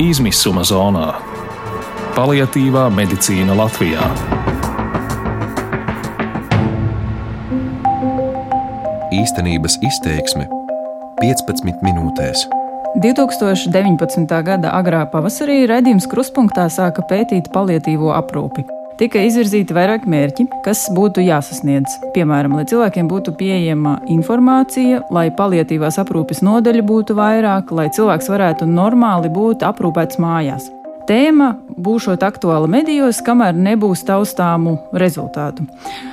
[0.00, 1.12] izmisuma zonā-
[2.16, 4.06] paliatīvā medicīna Latvijā.
[9.12, 10.48] Īstenības izteiksme
[11.20, 12.46] 15 minūtēs.
[13.04, 14.42] 2019.
[14.42, 18.79] gada agrā pavasarī redzījums Kruspunkta sāka pētīt paliatīvo aprūpi.
[19.00, 21.94] Tika izvirzīti vairāk mērķi, kas būtu jāsasniedz.
[22.12, 28.68] Piemēram, lai cilvēkiem būtu pieejama informācija, lai paliatīvās aprūpes nodaļa būtu vairāk, lai cilvēks varētu
[28.68, 30.66] normāli būt aprūpēts mājās.
[31.08, 31.48] Tēma
[31.80, 35.64] būšot aktuāla medijos, kamēr nebūs taustāmu rezultātu.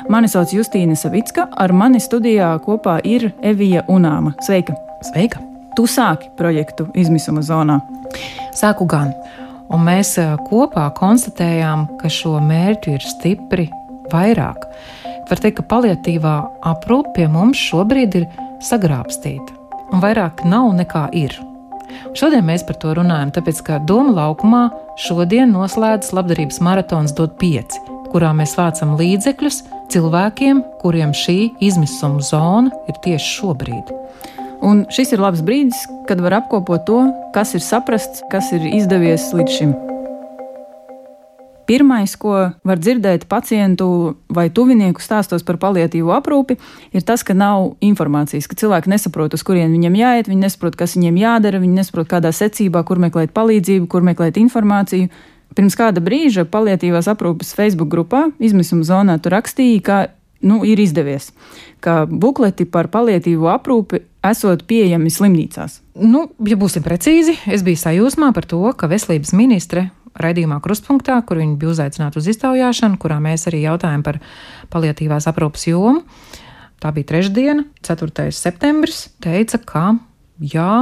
[0.08, 4.32] Mani sauc Justīna Savicka, ar mani studijā kopā ir Evija Unāma.
[4.48, 4.80] Sveika!
[5.04, 5.44] Sveika!
[5.76, 7.82] Tu sāki projektu izmisuma zonā.
[8.56, 9.12] Sāku gan.
[9.74, 10.14] Un mēs
[10.48, 13.68] kopā konstatējām, ka šo mērķu ir stipri
[14.14, 14.64] vairāk.
[15.28, 16.36] Var teikt, ka paliatīvā
[16.72, 18.28] aprūpe pie mums šobrīd ir
[18.64, 19.58] sagrābstīta,
[19.92, 21.36] un vairāk nav nekā ir.
[22.18, 24.64] Šodien mēs par to runājam, tāpēc ka Doma laukumā
[25.04, 27.78] šodien noslēdzas labdarības maratons DOT 5,
[28.14, 33.94] kurā mēs vācam līdzekļus cilvēkiem, kuriem šī izmisuma zona ir tieši šobrīd.
[34.62, 37.04] Un šis ir labs brīdis, kad var apkopot to,
[37.36, 39.76] kas ir saprasts, kas ir izdevies līdz šim.
[41.68, 46.56] Pirmais, ko var dzirdēt pacientu vai tuvinieku stāstos par paliatīvo aprūpi,
[46.96, 50.96] ir tas, ka nav informācijas, ka cilvēki nesaprot, uz kurien viņiem jāiet, viņi nesaprot, kas
[50.96, 55.12] viņiem jādara, viņi nesaprot, kādā secībā, kur meklēt palīdzību, kur meklēt informāciju.
[55.60, 60.00] Pirms kāda brīža paliatīvās aprūpes Facebook grupā izmisuma zonā tur rakstīja, ka
[60.42, 61.34] nu, ir izdevies,
[61.84, 65.82] ka bukleti par paliatīvo aprūpi esot pieejami slimnīcās.
[66.04, 71.42] Nu, ja būsim precīzi, es biju sajūsmā par to, ka veselības ministre raidījumā Krustpunktā, kur
[71.42, 74.20] viņi bija uzaicināti uz iztaujāšanu, kurā mēs arī jautājām par
[74.74, 76.04] paliatīvās aprūpas jomu.
[76.82, 78.30] Tā bija trešdiena, 4.
[78.36, 79.08] septembris.
[79.24, 79.86] Teica, ka
[80.38, 80.74] jā,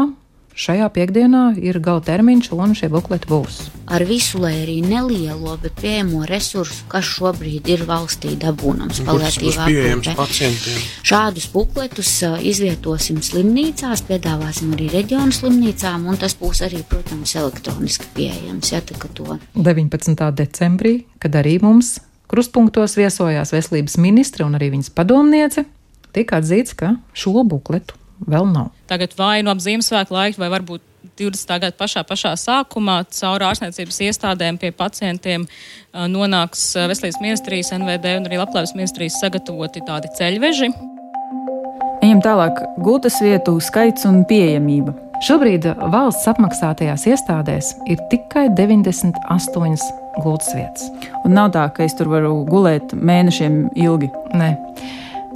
[0.56, 3.60] šajā piekdienā ir gala termiņš, un šie bukleti būs.
[3.92, 9.68] Ar visu, lai arī nelielo, bet pieejamo resursu, kas šobrīd ir valstī dabūnams palietīvā
[10.18, 10.80] pacientiem.
[11.06, 18.72] Šādus bukletus izvietosim slimnīcās, piedāvāsim arī reģionu slimnīcām, un tas būs arī, protams, elektroniski pieejams.
[18.74, 19.38] Ja, to.
[19.54, 20.26] 19.
[20.40, 21.98] decembrī, kad arī mums
[22.32, 25.68] krustpunktos viesojās veselības ministre un arī viņas padomniece,
[26.16, 28.72] tika atzīts, ka šo bukletu vēl nav.
[28.90, 30.84] Tagad vai nu ap Ziemassvētku laiku, vai varbūt
[31.20, 31.60] 20.
[31.62, 35.46] gada pašā, pašā sākumā caur ārstniecības iestādēm pie pacientiem
[35.94, 40.72] nonāks Veselības ministrijas, NVD un arī Labklājības ministrijas sagatavoti tādi ceļveži.
[42.06, 42.60] Ejam tālāk.
[42.86, 44.94] Gultas vietu skaits un pieejamība.
[45.26, 49.88] Šobrīd valsts apmaksātajās iestādēs ir tikai 98
[50.20, 50.90] gultas vietas.
[51.24, 54.12] Un nav tā, ka es tur varu gulēt mēnešiem ilgi.
[54.36, 54.52] Nē,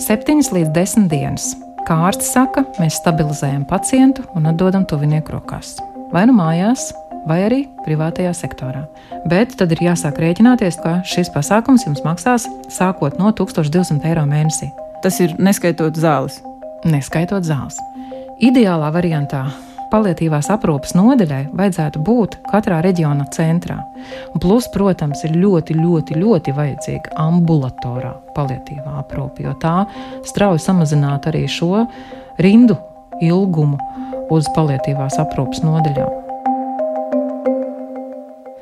[0.03, 1.53] 7 līdz 10 dienas.
[1.89, 5.71] Kā ārsts saka, mēs stabilizējam pacientu un atdodam tuvinieku rokās.
[6.13, 6.91] Vai nu mājās,
[7.25, 8.83] vai arī privātajā sektorā.
[9.25, 14.69] Bet tad ir jāsāk rēķināties, ka šis pasākums jums maksās sākot no 1200 eiro mēnesī.
[15.01, 16.37] Tas ir neskaitot zāles.
[16.85, 17.81] Neskaitot zāles.
[18.37, 19.47] Ideālā variantā
[19.91, 23.79] palietīvās aprūpes nodaļai vajadzētu būt katrā reģiona centrā.
[24.33, 29.83] Un plus, protams, ir ļoti, ļoti, ļoti vajadzīga ambulatorā palietīvā aprūpe, jo tā
[30.27, 31.85] strauji samazinātu arī šo
[32.39, 32.77] rindu
[33.21, 33.79] ilgumu
[34.33, 36.17] uz palietīvās aprūpes nodaļām.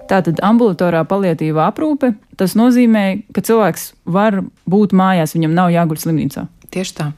[0.08, 4.40] Tātad ambulatorā palietīvā aprūpe, tas nozīmē, ka cilvēks var
[4.70, 6.48] būt mājās, viņam nav jāguļ slimnīcā.
[6.72, 7.12] Tieši tā.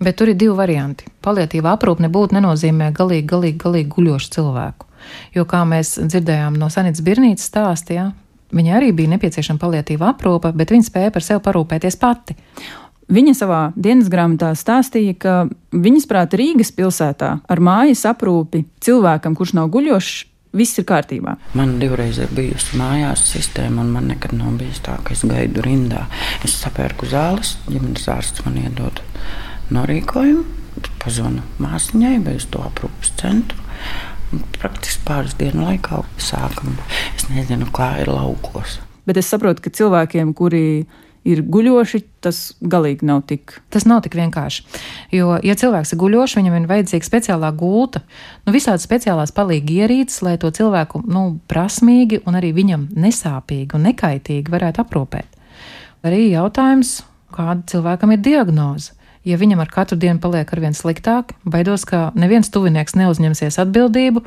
[0.00, 1.04] Bet tur ir divi varianti.
[1.20, 4.86] Palietīva aprūpe nebūtu nenozīmē galīgi, galīgi, galīgi guļošu cilvēku.
[5.34, 8.06] Jo, kā mēs dzirdējām no Sanītas Birnītas stāstā, ja,
[8.56, 12.36] viņai arī bija nepieciešama palietīva aprūpe, bet viņa spēja par sevi parūpēties pati.
[13.10, 15.36] Viņa savā dienas grāmatā stāstīja, ka
[15.74, 20.12] viņas prāta Rīgas pilsētā ar mājas aprūpi cilvēkam, kurš nav guļošs,
[20.56, 21.34] viss ir kārtībā.
[21.58, 25.66] Man divreiz ir bijusi mājās sistēma, un man nekad nav bijis tā, ka es gaidu
[25.66, 26.06] rindā.
[26.46, 29.02] Es sapērku zāles, ģimenes ārsts man iedod
[29.74, 30.44] norīkojumu,
[31.02, 33.58] pazvanu māsaiņai vai uz to aprūpas centru.
[34.30, 36.76] Un praktiski pāris dienu laikā sākam.
[37.16, 38.78] Es nezinu, kā ir laukos.
[39.08, 40.84] Bet es saprotu, ka cilvēkiem, kuri
[41.26, 43.56] ir guļoši, tas galīgi nav tik.
[43.72, 44.62] Tas nav tik vienkārši.
[45.16, 48.04] Jo, ja cilvēks ir guļošs, viņam ir vajadzīga speciālā gulta,
[48.46, 53.88] nu, visādi speciālās palīgi ierīces, lai to cilvēku nu, prasmīgi un arī viņam nesāpīgi un
[53.90, 55.42] nekaitīgi varētu aprūpēt.
[56.06, 57.00] Arī jautājums,
[57.34, 62.50] kāda cilvēkam ir diagnoze ja viņam ar katru dienu paliek arvien sliktāk, baidos, ka neviens
[62.52, 64.24] tuvinieks neuzņemsies atbildību,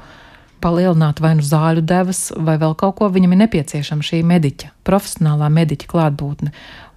[0.63, 5.49] palielināt vai nu zāļu devas, vai vēl kaut ko, viņam ir nepieciešama šī mediķa, profesionālā
[5.51, 6.53] mediķa klātbūtne.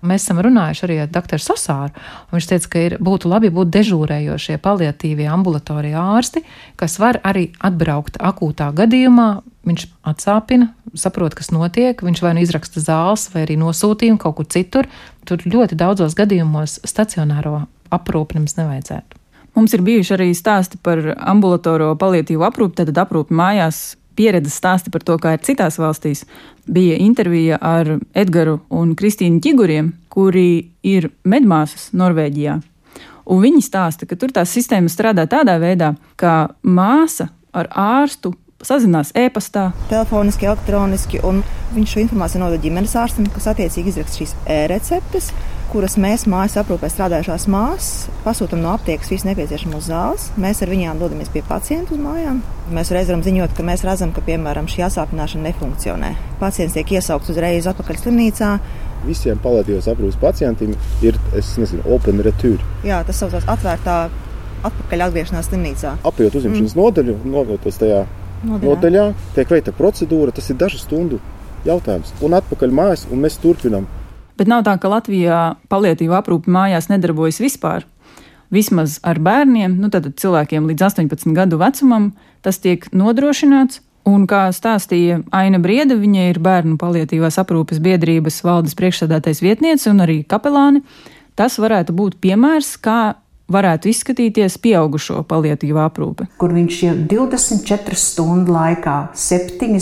[0.06, 2.04] Mēs esam runājuši arī ar doktoru Sasāru.
[2.30, 6.44] Viņš teica, ka ir, būtu labi būt dežūrējošie paliatīvie ambulatorija ārsti,
[6.78, 9.30] kas var arī atbraukt akūtā gadījumā,
[9.66, 14.48] viņš atsāpina, saprot, kas notiek, viņš vai nu izraksta zāles, vai arī nosūtījumu kaut kur
[14.52, 14.88] citur.
[15.26, 19.22] Tur ļoti daudzos gadījumos stacionāro aprūpi nemaz nevajadzētu.
[19.56, 23.96] Mums ir bijuši arī stāsti par ambulatorā palietīvu aprūpi, tad aprūpi mājās.
[24.16, 26.22] Pieredzes stāsti par to, kā ir citās valstīs.
[26.64, 32.56] Bija intervija ar Edgars un Kristīnu Čiguriem, kuri ir medmāsas Norvēģijā.
[33.32, 38.32] Un viņi stāsta, ka tur tā sistēma strādā tādā veidā, ka māsa ar ārstu
[38.66, 39.70] sazinās e-pastā.
[39.90, 41.42] Telefoniski, elektroniski, un
[41.74, 45.30] viņš šo informāciju nodod ģimenes ārstam, kas attiecīgi izraksta šīs e-receptes,
[45.72, 50.28] kuras mēs mājas aprūpē strādājušās māsas pasūtām no aptiekas visu nepieciešamo zāles.
[50.40, 52.42] Mēs ar viņām dodamies pie pacientu uz mājām.
[52.74, 56.12] Mēs reiz varam ziņot, ka mēs redzam, ka piemēram šī asāpināšana nefunkcionē.
[56.42, 58.52] Pacients tiek iesaukts uzreiz atpakaļ slimnīcā.
[59.06, 60.72] Visiem palīdzības aprūpas pacientiem
[61.06, 62.62] ir nezinu, open return.
[62.86, 63.98] Jā, tas saucās atvērtā
[64.66, 65.96] atpakaļ atgriešanās slimnīcā.
[66.08, 66.80] Apjot uzņemšanas mm.
[66.80, 68.06] nodaļu, nodotos tajā
[68.44, 68.68] nodaļā.
[68.68, 69.06] nodaļā,
[69.36, 71.20] tiek veikta procedūra, tas ir dažu stundu
[71.66, 72.12] jautājums.
[72.24, 73.86] Un atpakaļ mājās, un mēs turpinām.
[74.36, 77.86] Bet nav tā, ka Latvijā palietīva aprūpe mājās nedarbojas vispār.
[78.52, 82.12] Vismaz ar bērniem, nu tad cilvēkiem līdz 18 gadu vecumam,
[82.46, 83.82] tas tiek nodrošināts.
[84.06, 90.04] Un, kā stāstīja Aina Brieda, viņa ir bērnu palietīvās aprūpes biedrības valdes priekšsēdētais vietniece un
[90.04, 90.84] arī kapelāne.
[91.34, 93.16] Tas varētu būt piemērs, kā
[93.52, 96.28] varētu izskatīties pieaugušo palietīvā aprūpe.
[96.40, 99.80] Kur viņš ir 24 stundu laikā, 7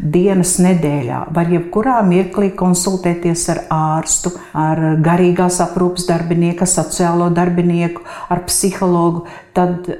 [0.00, 8.44] dienas nedēļā, var jebkurā mirklī konsultēties ar ārstu, ar garīgās aprūpes darbinieku, sociālo darbinieku, ar
[8.46, 9.26] psihologu.
[9.56, 9.90] Tad,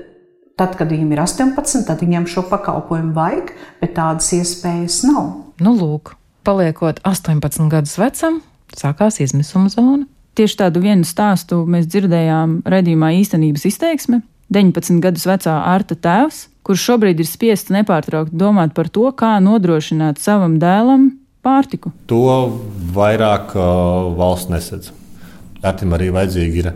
[0.56, 3.52] tad, kad viņam ir 18, tad viņam šo pakalpojumu vajag,
[3.82, 5.34] bet tādas iespējas nav.
[5.60, 6.14] Nu, lūk,
[6.48, 8.40] paliekot 18 gadus vecam,
[8.72, 10.06] sākās izmisuma zona.
[10.40, 14.22] Tieši tādu vienu stāstu mēs dzirdējām redzījumā īstenības izteiksme.
[14.48, 20.16] 19 gadus vecā Arta tēvs, kurš šobrīd ir spiests nepārtraukti domāt par to, kā nodrošināt
[20.16, 21.10] savam dēlam
[21.44, 21.92] pārtiku.
[22.08, 22.22] To
[22.96, 24.88] vairāk uh, valsts nesedz.
[25.60, 26.70] Artim arī vajadzīgi ir,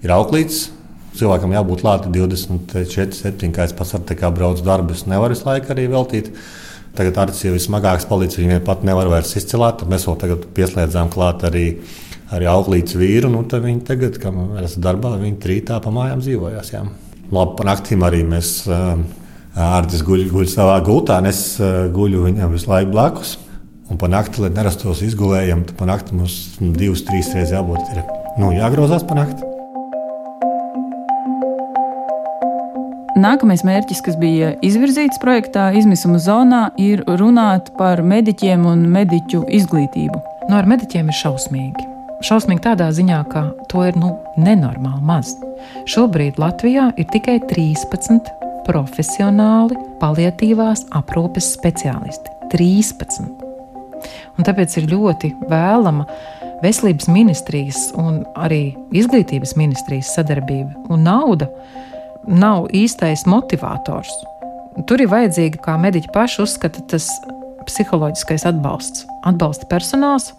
[0.00, 0.70] ir auklītis.
[1.18, 5.50] Cilvēkam jābūt klāta 24, 7, kā es pats ar te kā braucu darbus, nevaru visu
[5.50, 6.30] laiku arī veltīt.
[6.96, 9.84] Tagad ar tas jau ir smagāks palīdz, viņai pat nevar vairs izcelt.
[9.92, 11.66] Mēs vēl tagad pieslēdzām klāt arī
[12.32, 13.30] arī auklītes vīru.
[13.32, 16.72] Nu, viņi tagad, kad esmu darbā, viņi trītā pa mājām dzīvojās.
[16.74, 16.82] Jā.
[17.32, 18.54] Labi, pa naktīm arī mēs
[19.52, 21.44] ārtis guļ, guļ savā gultā, un es
[21.94, 23.36] guļu viņam visu laiku blakus.
[23.92, 28.04] Un pa nakti, lai nerastos izgulējam, tad pa nakti mums divas, trīs reizes jābūt ir,
[28.40, 29.48] nu, jāgrozās pa nakti.
[33.20, 40.26] Nākamais mērķis, kas bija izvirzīts projektā izmisuma zonā, ir runāt par mediķiem un mediķu izglītību.
[40.48, 41.91] No nu, ar mediķiem ir šausmīgi.
[42.22, 43.40] Šausmīgi tādā ziņā, ka
[43.70, 45.32] to ir nu, nenormāli maz.
[45.90, 48.30] Šobrīd Latvijā ir tikai 13
[48.66, 52.30] profesionāli palietīvās aprūpes speciālisti.
[52.52, 53.26] 13.
[54.38, 56.06] Un tāpēc ir ļoti vēlama
[56.62, 60.86] veselības ministrijas un arī izglītības ministrijas sadarbība.
[60.94, 61.50] Un nauda
[62.30, 64.14] nav īstais motivators.
[64.86, 67.10] Tur ir vajadzīga, kā mediķi paši uzskata, tas
[67.66, 70.30] psiholoģiskais atbalsts, atbalsta personāls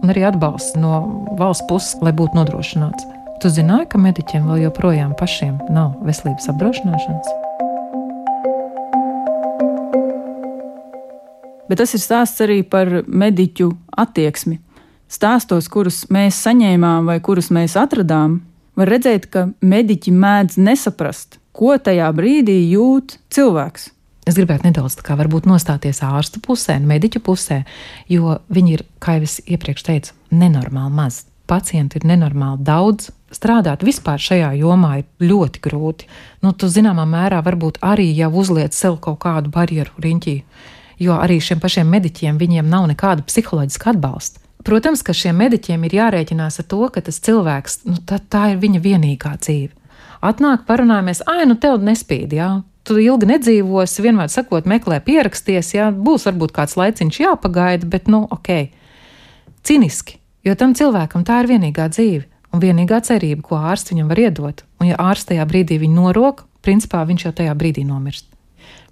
[0.00, 1.02] un arī atbalsts no
[1.38, 3.06] valsts puses, lai būtu nodrošināts.
[3.40, 7.30] Tu zināji, ka mediķiem vēl joprojām pašiem nav veselības apdrošināšanas?
[11.70, 13.70] Bet tas ir stāsts arī par mediķu
[14.02, 14.58] attieksmi.
[15.10, 18.40] Stāstos, kurus mēs saņēmām vai kurus mēs atradām,
[18.78, 23.88] var redzēt, ka mediķi mēdz nesaprast, ko tajā brīdī jūt cilvēks.
[24.30, 27.64] Es gribētu nedaudz kā nostāties ārstu pusē, mediķu pusē,
[28.06, 31.24] jo viņi ir, kā jau es iepriekš teicu, nenormāli maz.
[31.50, 33.10] Pacienti ir nenormāli daudz.
[33.34, 36.06] Strādāt vispār šajā jomā ir ļoti grūti.
[36.42, 40.36] Nu, tu zināmā mērā varbūt arī jau uzliec sev kaut kādu barjeru riņķī,
[41.02, 44.38] jo arī šiem pašiem mediķiem viņiem nav nekāda psiholoģiska atbalsta.
[44.62, 48.62] Protams, ka šiem mediķiem ir jārēķinās ar to, ka tas cilvēks, nu, tā, tā ir
[48.62, 49.74] viņa vienīgā dzīve.
[50.22, 55.90] Atnāk, parunājamies, ah, nu tev nespīd, jā, tu ilgi nedzīvosi, vienmēr sakot, meklē pieraksties, jā,
[55.94, 58.72] būs varbūt kāds laiciņš jāpagaida, bet, nu, ok,
[59.66, 64.22] ciniski, jo tam cilvēkam tā ir vienīgā dzīve un vienīgā cerība, ko ārsts viņam var
[64.24, 64.64] iedot.
[64.80, 68.26] Un, ja ārsts tajā brīdī viņu norok, principā viņš jau tajā brīdī nomirst.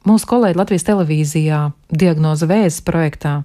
[0.07, 1.59] Mūsu kolēģi Latvijas televīzijā
[1.91, 3.41] diagnoza vēzes projektā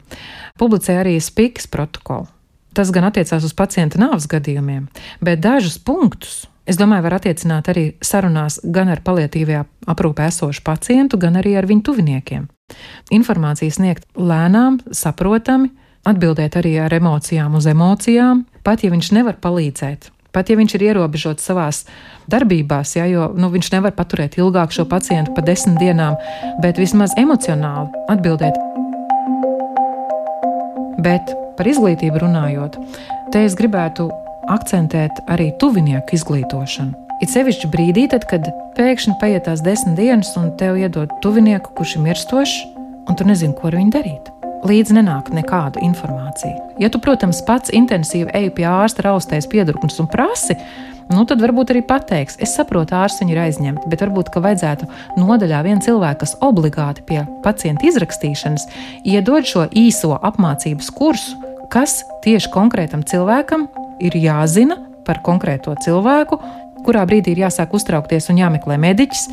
[0.61, 2.29] publicēja arī spikas protokolu.
[2.77, 4.85] Tas gan attiecās uz pacienta nāves gadījumiem,
[5.21, 11.19] bet dažus punktus Es domāju, var attiecināt arī sarunās gan ar palietīvajā aprūpē esošu pacientu,
[11.19, 12.47] gan arī ar viņu tuviniekiem.
[13.11, 15.73] Informāciju sniegt lēnām, saprotami,
[16.07, 20.09] atbildēt arī ar emocijām uz emocijām, pat ja viņš nevar palīdzēt.
[20.33, 21.67] Pat ja viņš ir ierobežots savā
[22.31, 26.17] darbībās, ja, jo nu, viņš nevar paturēt ilgāk šo pacientu par desmit dienām,
[26.63, 28.57] bet vismaz emocionāli atbildēt
[31.03, 32.77] Bet par izglītību runājot,
[33.33, 34.07] te es gribētu
[34.51, 36.99] akcentēt arī tuvinieku izglītošanu.
[37.23, 41.97] It sevišķi brīdī, tad, kad pēkšņi paiet tās desmit dienas, un tev iedod tuvinieku, kurš
[41.97, 42.55] ir mirstošs,
[43.07, 44.31] un tu nezini, ko ar viņu darīt.
[44.67, 46.55] Līdzi nenāk nekāda informācija.
[46.79, 50.55] Ja tu, protams, pats intensīvi ej pie ārsta, raustais piedurknes un prasi,
[51.11, 54.87] nu tad varbūt arī pateiks, es saprotu, ārsts viņu ir aizņemts, bet varbūt, ka vajadzētu
[55.19, 58.67] nodaļā vienu cilvēku, kas obligāti pie pacienta izrakstīšanas,
[59.03, 63.67] iedod šo īso apmācības kursu, kas tieši konkrētam cilvēkam
[64.03, 64.77] ir jāzina
[65.07, 66.39] par konkrēto cilvēku,
[66.85, 69.27] kurā brīdī ir jāsāk uztraukties un jāmeklē mediķis,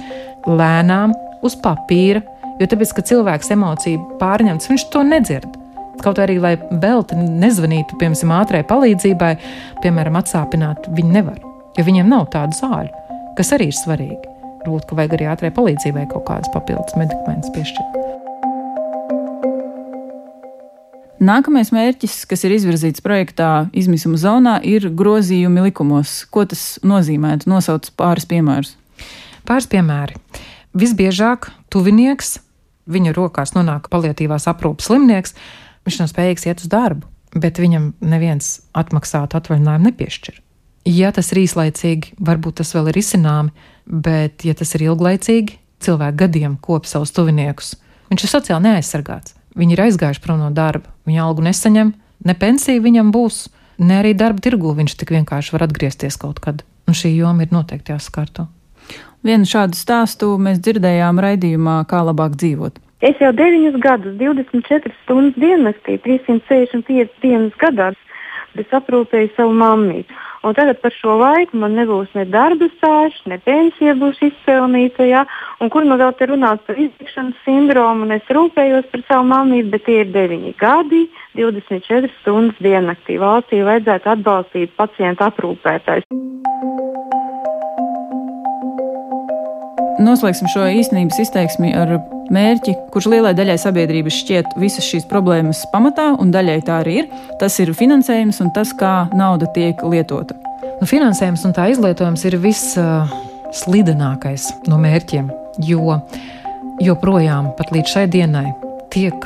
[0.48, 1.14] lēnām
[1.46, 2.22] uz papīra,
[2.60, 5.60] jo tāpēc, ka cilvēks emociju pārņemts, viņš to nedzird.
[6.00, 9.34] Kaut arī, lai velti nezvanītu, piemēram, ātrai palīdzībai,
[9.84, 11.40] piemēram, atsāpināt, viņi nevar
[11.78, 12.92] jo viņiem nav tādu zāļu,
[13.38, 14.36] kas arī ir svarīgi.
[14.60, 17.99] Varbūt, ka vajag arī ātrai palīdzībai kaut kādas papildus medikamentus piešķirt.
[21.20, 26.22] Nākamais mērķis, kas ir izvirzīts projektā izmisuma zonā, ir grozījumi likumos.
[26.32, 27.34] Ko tas nozīmē?
[27.44, 28.70] Nosauc pāris piemērus.
[29.44, 30.16] Pāris piemēri.
[30.80, 32.38] Visbiežāk tuvinieks,
[32.88, 35.36] viņa rokās nonāk paliatīvās aprūpes slimnieks,
[35.84, 37.04] viņš nav spējīgs iet uz darbu,
[37.36, 40.38] bet viņam neviens atmaksātu atvaļinājumu nepiešķir.
[40.88, 43.52] Ja tas ir īslaicīgi, varbūt tas vēl ir izcināmi,
[43.84, 47.74] bet, ja tas ir ilglaicīgi, cilvēki gadiem kop savus tuviniekus.
[48.08, 49.36] Viņš ir sociāli neaizsargāts.
[49.58, 51.92] Viņi ir aizgājuši prom no darba, viņa algu nesaņem,
[52.26, 53.48] ne pensija viņam būs,
[53.82, 56.62] ne arī darba tirgu viņš tik vienkārši var atgriezties kaut kad.
[56.88, 58.48] Un šī joma ir noteikti jāskarto.
[59.26, 62.78] Vienu šādu stāstu mēs dzirdējām raidījumā, kā labāk dzīvot.
[63.04, 67.90] Es jau 9 gadus, 24 stundas diennaktī, 365 dienas gadā
[68.58, 70.18] es aprūpēju savu mammīti.
[70.42, 75.04] Un tagad par šo laiku man nebūs ne darba stāsts, ne pensija būs izpelnīta.
[75.04, 75.26] Ja?
[75.60, 78.06] Un kur nu vēl te runāt par iztikšanas sindromu?
[78.06, 81.02] Un es rūpējos par savu mammīti, bet tie ir 9 gadi,
[81.36, 83.20] 24 stundas diennaktī.
[83.20, 86.08] Valstī vajadzētu atbalstīt pacientu aprūpētājs.
[90.00, 91.98] Noslēgsim šo īstenības izteiksmi ar
[92.32, 97.06] mērķi, kurš lielai daļai sabiedrības šķiet visas šīs problēmas pamatā, un daļai tā arī ir.
[97.40, 100.34] Tas ir finansējums un tas, kā nauda tiek lietota.
[100.80, 105.26] Nu, finansējums un tā izlietojums ir visslidenākais uh, no mērķiem,
[105.66, 105.82] jo
[106.80, 108.48] joprojām pat līdz šai dienai
[108.92, 109.18] tiek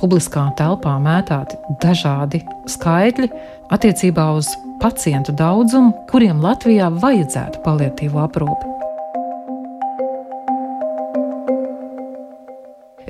[0.00, 2.38] publiskā telpā mētāti dažādi
[2.70, 3.28] skaitļi
[3.72, 4.50] attiecībā uz
[4.82, 8.71] pacientu daudzumu, kuriem Latvijā vajadzētu palietīvo aprūpi.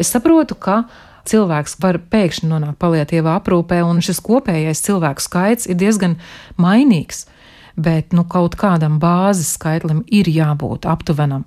[0.02, 0.82] Es saprotu, ka
[1.30, 6.18] cilvēks var pēkšņi nonākt palietīvā aprūpē, un šis kopējais cilvēku skaits ir diezgan
[6.60, 7.26] mainīgs.
[7.72, 11.46] Bet nu, kaut kādam bāzes skaitlim ir jābūt aptuvenam.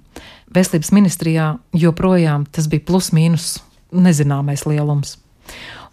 [0.56, 3.60] Veselības ministrijā joprojām tas bija plus-mínus
[3.94, 5.20] nezināmais lielums.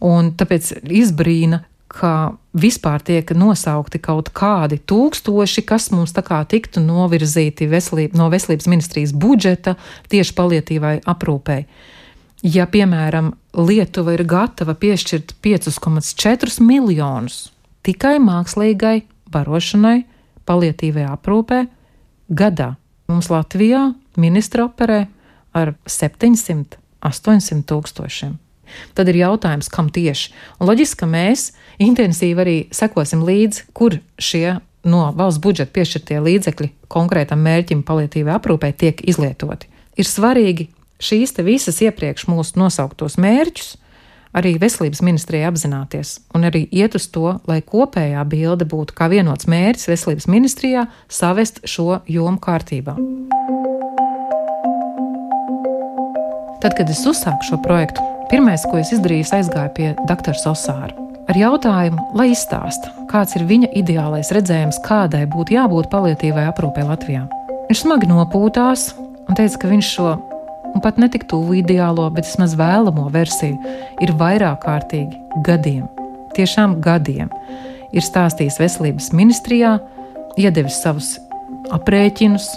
[0.02, 1.60] Un tāpēc izbrīna,
[1.92, 8.30] ka vispār tiek nosaukti kaut kādi tūkstoši, kas mums tā kā tiktu novirzīti veselība, no
[8.32, 9.76] veselības ministrijas budžeta
[10.12, 11.66] tieši palietīvai aprūpei.
[12.42, 17.52] Ja, piemēram, Lietuva ir gatava piešķirt 5,4 miljonus
[17.86, 20.02] tikai mākslīgai barošanai,
[20.48, 21.60] palietīvai aprūpē
[22.34, 22.72] gadā,
[23.06, 25.04] mums Latvijā ministra operē
[25.54, 28.34] ar 700, 800 tūkstošiem.
[28.96, 30.32] Tad ir jautājums, kam tieši.
[30.58, 31.50] Un loģiski, ka mēs
[31.82, 34.58] intensīvi arī sekosim līdzi, kur šie
[34.88, 39.68] no valsts budžeta piešķirtie līdzekļi konkrētam mērķim, palietīvai aprūpē, tiek izlietoti.
[40.00, 40.72] Ir svarīgi
[41.02, 43.76] šīs visas iepriekš mūsu nosauktos mērķus
[44.36, 49.48] arī veselības ministrijai apzināties un arī iet uz to, lai kopējā bilde būtu kā vienots
[49.50, 52.96] mērķis veselības ministrijā savest šo jomu kārtībā.
[56.62, 60.94] Tad, kad es uzsāku šo projektu, pirmais, ko es izdarīju, aizgāju pie doktora Sosāra
[61.30, 67.24] ar jautājumu, lai izstāsta, kāds ir viņa ideālais redzējums, kādai būtu jābūt palietīvai aprūpē Latvijā.
[67.70, 68.92] Viņš smagi nopūtās
[69.28, 70.14] un teica, ka viņš šo
[70.74, 73.58] un pat ne tik tuvu ideālo, bet vismaz vēlamo versiju,
[74.04, 75.86] ir vairāk kārtīgi gadiem,
[76.36, 77.32] tiešām gadiem.
[77.92, 79.76] Ir stāstījis veselības ministrijā,
[80.40, 81.18] iedevis savus
[81.72, 82.48] aprēķinus,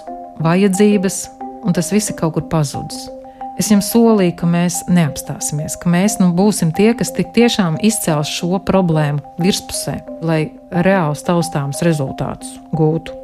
[0.44, 1.20] vajadzības,
[1.66, 3.10] un tas viss ir kaut kur pazudis.
[3.56, 8.60] Es jums solīju, ka mēs neapstāsimies, ka mēs nu, būsim tie, kas tiešām izcels šo
[8.68, 10.42] problēmu virspusē, lai
[10.84, 13.16] reāls taustāms rezultātus gūtu.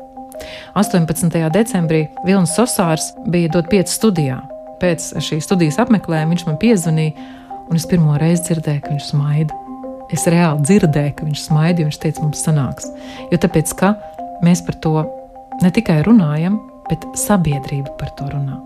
[0.79, 1.36] 18.
[1.53, 4.39] decembrī Vilnis Sosārs bija dot pieci studijā,
[4.82, 7.28] pēc šīs studijas apmeklējuma viņš man piezvanīja,
[7.70, 9.58] un es pirmo reizi dzirdēju, ka viņš smaida.
[10.12, 12.90] Es reāli dzirdēju, ka viņš smaida, jo viņš teica, mums sanāks.
[13.32, 13.94] Jo tāpēc, ka
[14.44, 15.06] mēs par to
[15.62, 16.60] ne tikai runājam,
[16.90, 18.60] bet sabiedrība par to runā.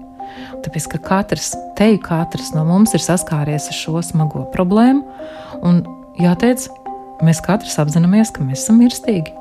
[0.66, 5.04] Tāpēc, ka katrs, teju katrs no mums ir saskāries ar šo smago problēmu,
[5.62, 5.84] un
[6.22, 6.66] jāteic,
[7.26, 9.36] mēs katrs apzināmies, ka mēs esam mirstīgi.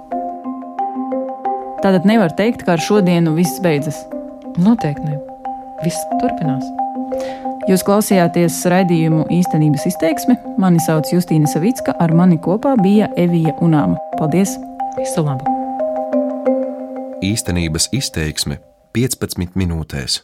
[1.85, 4.05] Tātad nevar teikt, ka ar šodienu viss beidzas.
[4.61, 5.34] Noteikti ne.
[5.83, 6.65] Viss turpinās.
[7.69, 10.37] Jūs klausījāties raidījumu īstenības izteiksme.
[10.61, 13.97] Mani sauc Justīna Savicka, ar mani kopā bija Evija Unāma.
[14.19, 14.59] Paldies!
[14.99, 15.49] Visu labu!
[17.25, 18.61] Īstenības izteiksme
[18.95, 20.21] 15 minūtēs.